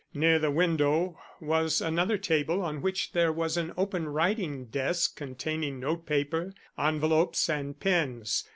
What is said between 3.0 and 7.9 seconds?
there was an open writing desk containing notepaper, envelopes and